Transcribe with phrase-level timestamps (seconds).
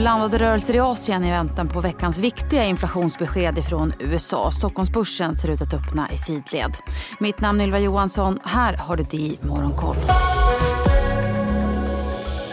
[0.00, 4.50] Blandade rörelser i Asien i väntan på veckans viktiga inflationsbesked från USA.
[4.50, 6.72] Stockholmsbörsen ser ut att öppna i sidled.
[7.18, 8.38] Mitt namn är Ylva Johansson.
[8.44, 9.96] Här har du DI Morgonkoll.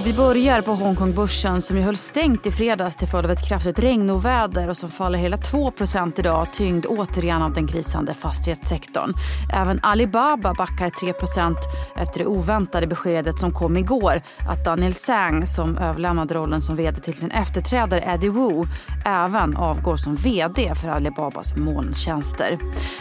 [0.00, 3.48] Och vi börjar på Hongkongbörsen som ju höll stängt i fredags till följd av ett
[3.48, 9.14] kraftigt regnoväder och som faller hela 2% idag tyngd återigen av den krisande fastighetssektorn.
[9.54, 11.56] Även Alibaba backar 3%
[11.96, 17.00] efter det oväntade beskedet som kom igår att Daniel Zhang som överlämnade rollen som vd
[17.00, 18.66] till sin efterträdare Eddie Wu
[19.04, 22.58] även avgår som vd för Alibabas molntjänster.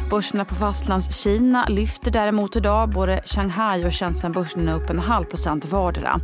[0.09, 2.89] Börserna på fastlandskina lyfter däremot idag.
[2.89, 6.19] Både Shanghai och Shenzhen-börsen är upp en halv procent vardera.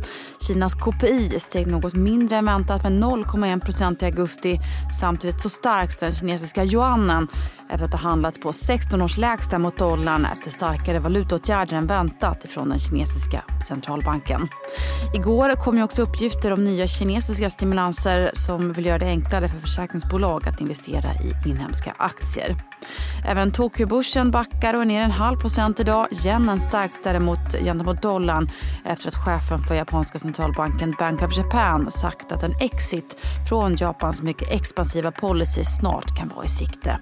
[0.66, 4.60] Kinas KPI steg något mindre än väntat med 0,1% i augusti.
[5.00, 7.28] Samtidigt så stärks den kinesiska yuanen
[7.70, 12.44] efter att ha handlats på 16 års lägsta mot dollarn efter starkare valutaåtgärder än väntat
[12.48, 14.48] från den kinesiska centralbanken.
[15.14, 19.58] Igår kom ju också uppgifter om nya kinesiska stimulanser som vill göra det enklare för
[19.58, 22.56] försäkringsbolag att investera i inhemska aktier.
[23.28, 26.06] Även Tokyobörsen backar och är ner en halv procent idag.
[26.24, 28.50] Yenen stärks däremot gentemot dollarn
[28.84, 34.22] efter att chefen för japanska centralbanken Bank of Japan sagt att en exit från Japans
[34.22, 36.98] mycket expansiva policy snart kan vara i sikte.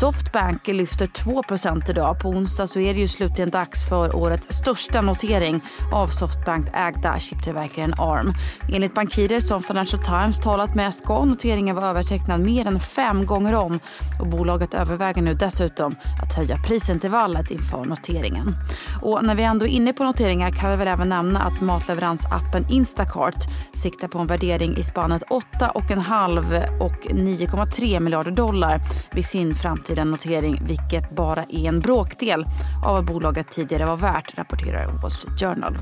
[0.00, 2.20] Softbank lyfter 2% idag.
[2.20, 5.60] På onsdag så är det ju slutligen dags för årets största notering
[5.92, 8.34] av Softbank ägda chiptillverkaren ARM.
[8.72, 13.54] Enligt bankirer som Financial Times talat med ska noteringen vara övertecknad mer än fem gånger
[13.54, 13.80] om
[14.20, 18.54] och bolaget överväger nu dessutom att höja prisintervallet inför noteringen.
[19.02, 22.66] Och när vi ändå är inne på noteringar kan vi väl även nämna att matleveransappen
[22.70, 25.22] Instacart siktar på en värdering i spannet
[25.60, 28.80] 8,5 och 9,3 miljarder dollar
[29.12, 32.46] vid sin framtida notering vilket bara är en bråkdel
[32.86, 35.76] av vad bolaget tidigare var värt, rapporterar Wall Street Journal.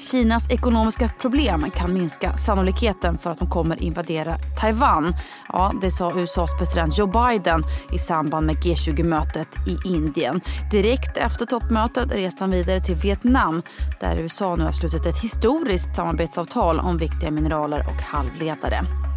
[0.00, 5.14] Kinas ekonomiska problem kan minska sannolikheten för att de kommer invadera Taiwan.
[5.48, 7.62] Ja, det sa USAs president Joe Biden
[7.92, 10.40] i samband med G20-mötet i Indien.
[10.70, 13.62] Direkt efter toppmötet reste han vidare till Vietnam
[14.00, 19.09] där USA nu har slutit ett historiskt samarbetsavtal om viktiga mineraler och halvledare.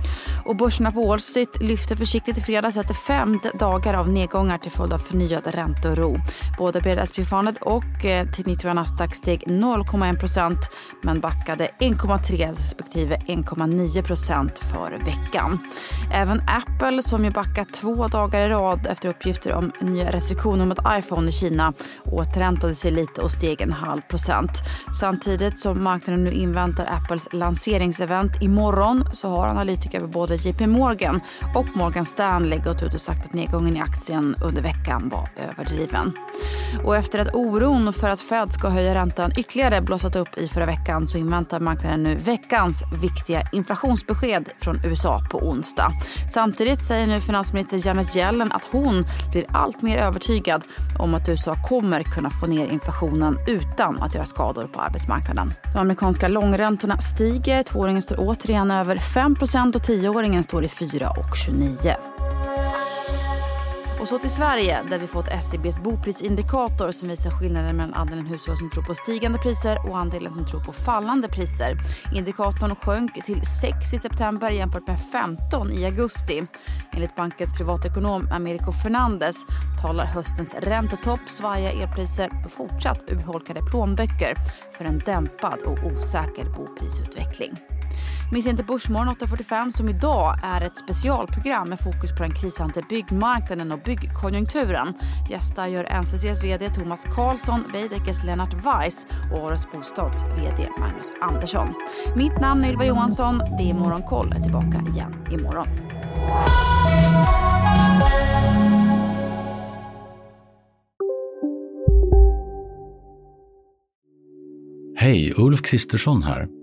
[0.45, 4.71] Och börserna på Wall Street lyfte försiktigt i fredags efter fem dagar av nedgångar till
[4.71, 6.17] följd av förnyad ränteoro.
[6.57, 10.57] Både Breda S&P 500 och eh, tekniktura Nasdaq steg 0,1%
[11.01, 15.59] men backade 1,3 respektive 1,9% för veckan.
[16.13, 20.79] Även Apple som ju backat två dagar i rad efter uppgifter om nya restriktioner mot
[20.97, 21.73] iPhone i Kina
[22.05, 24.51] återhämtade sig lite och steg en halv procent.
[24.99, 31.21] Samtidigt som marknaden nu inväntar Apples lanseringsevent imorgon så har analytiker på både JP Morgan
[31.55, 36.13] och Morgan Stanley gått ut och sagt att nedgången i aktien under veckan var överdriven.
[36.83, 40.65] Och efter att oron för att Fed ska höja räntan ytterligare blossat upp i förra
[40.65, 45.91] veckan så inväntar marknaden nu veckans viktiga inflationsbesked från USA på onsdag.
[46.33, 50.63] Samtidigt säger nu finansminister Janet Yellen att hon blir allt mer övertygad
[50.99, 55.53] om att USA kommer kunna få ner inflationen utan att göra skador på arbetsmarknaden.
[55.73, 61.95] De amerikanska långräntorna stiger, tvååringen står återigen över 5% och tioåringen står i 4,29.
[64.03, 68.57] Och så till Sverige där vi fått SCBs boprisindikator som visar skillnaden mellan andelen hushåll
[68.57, 71.77] som tror på stigande priser och andelen som tror på fallande priser.
[72.15, 76.43] Indikatorn sjönk till 6 i september jämfört med 15 i augusti.
[76.91, 79.45] Enligt bankens privatekonom Americo Fernandez
[79.81, 84.35] talar höstens räntetopp, svaja elpriser och fortsatt urholkade plånböcker
[84.77, 87.53] för en dämpad och osäker boprisutveckling.
[88.31, 93.71] Missa inte Börsmorgon 8.45 som idag är ett specialprogram med fokus på den krisande byggmarknaden
[93.71, 94.93] och byggkonjunkturen.
[95.29, 101.73] Gästa gör NCCs vd Thomas Karlsson, Veidekkes Lennart Weiss och Årets Bostads vd Magnus Andersson.
[102.15, 103.37] Mitt namn är Ylva Johansson.
[103.37, 104.31] Det är Morgonkoll.
[104.31, 105.67] är tillbaka igen imorgon.
[114.95, 116.62] Hej, Ulf Kristersson här.